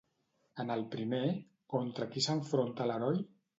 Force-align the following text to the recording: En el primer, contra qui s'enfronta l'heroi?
En 0.63 0.73
el 0.75 0.81
primer, 0.95 1.19
contra 1.75 2.09
qui 2.17 2.25
s'enfronta 2.31 2.91
l'heroi? 2.93 3.25